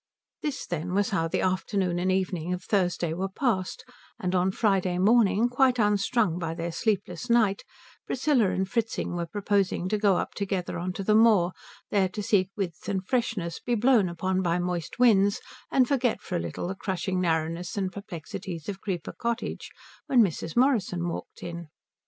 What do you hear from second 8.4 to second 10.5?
and Fritzing were proposing to go up